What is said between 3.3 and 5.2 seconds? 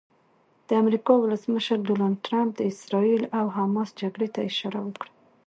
او حماس جګړې ته اشاره وکړه.